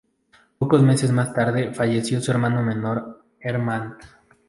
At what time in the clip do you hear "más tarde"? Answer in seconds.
1.11-1.75